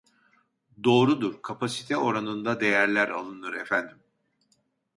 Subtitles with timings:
[0.83, 3.97] Doğrudur kapasite oranında değerler alınır efendim